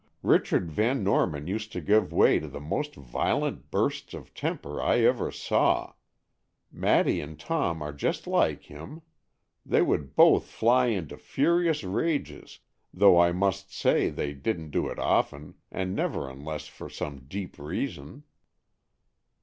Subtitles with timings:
[0.23, 5.01] Richard Van Norman used to give way to the most violent bursts of temper I
[5.01, 5.93] ever saw.
[6.71, 9.03] Maddy and Tom are just like him.
[9.63, 12.61] They would both fly into furious rages,
[12.91, 17.59] though I must say they didn't do it often, and never unless for some deep
[17.59, 18.23] reason."